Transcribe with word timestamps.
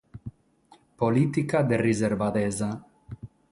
Polìtica 0.97 1.59
de 1.69 1.77
riservadesa 1.87 2.69